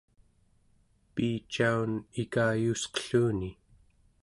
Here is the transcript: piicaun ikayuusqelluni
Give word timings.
piicaun 1.13 1.91
ikayuusqelluni 2.21 3.49